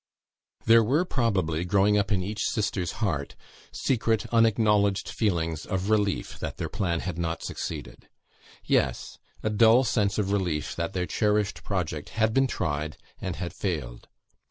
There 0.65 0.83
were, 0.83 1.05
probably, 1.05 1.63
growing 1.63 1.95
up 1.95 2.11
in 2.11 2.23
each 2.23 2.45
sister's 2.49 2.93
heart, 3.05 3.35
secret 3.71 4.25
unacknowledged 4.33 5.07
feelings 5.07 5.63
of 5.63 5.91
relief, 5.91 6.39
that 6.39 6.57
their 6.57 6.69
plan 6.69 7.01
had 7.01 7.19
not 7.19 7.43
succeeded. 7.43 8.09
Yes! 8.65 9.19
a 9.43 9.51
dull 9.51 9.83
sense 9.83 10.17
of 10.17 10.31
relief 10.31 10.75
that 10.75 10.93
their 10.93 11.05
cherished 11.05 11.63
project 11.63 12.09
had 12.17 12.33
been 12.33 12.47
tried 12.47 12.97
and 13.19 13.35
had 13.35 13.53
failed. 13.53 14.07